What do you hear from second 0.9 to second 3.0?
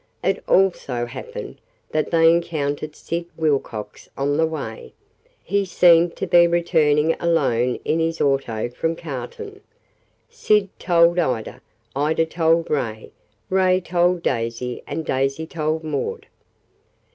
happened that they encountered